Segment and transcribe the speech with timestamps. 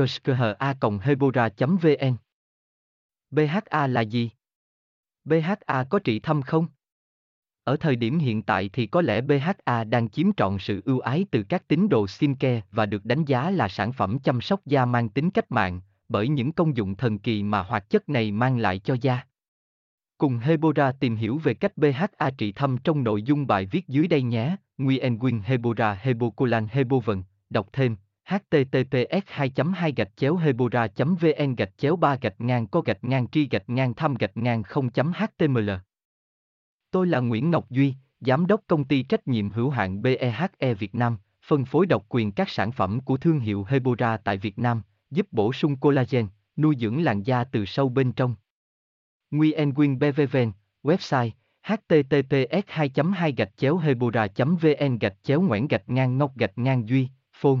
[0.00, 2.14] kushkha.hebora.vn
[3.30, 4.30] BHA là gì?
[5.24, 6.66] BHA có trị thâm không?
[7.64, 11.26] Ở thời điểm hiện tại thì có lẽ BHA đang chiếm trọn sự ưu ái
[11.30, 14.84] từ các tín đồ skincare và được đánh giá là sản phẩm chăm sóc da
[14.84, 18.58] mang tính cách mạng, bởi những công dụng thần kỳ mà hoạt chất này mang
[18.58, 19.26] lại cho da.
[20.18, 24.08] Cùng Hebora tìm hiểu về cách BHA trị thâm trong nội dung bài viết dưới
[24.08, 24.56] đây nhé.
[24.78, 27.96] Nguyen Nguyen Hebora Hebocolan Hebovần, đọc thêm
[28.30, 33.28] https 2 2 gạch chéo hebora vn gạch chéo 3 gạch ngang co gạch ngang
[33.28, 35.70] tri gạch ngang thăm gạch ngang 0 html
[36.90, 40.94] Tôi là Nguyễn Ngọc Duy, Giám đốc công ty trách nhiệm hữu hạn BEHE Việt
[40.94, 44.82] Nam, phân phối độc quyền các sản phẩm của thương hiệu Hebora tại Việt Nam,
[45.10, 48.34] giúp bổ sung collagen, nuôi dưỡng làn da từ sâu bên trong.
[49.30, 51.30] Nguyen Quyên BVVN, website
[51.62, 56.88] https 2 2 gạch chéo hebora vn gạch chéo ngoãn gạch ngang ngọc gạch ngang
[56.88, 57.60] duy phone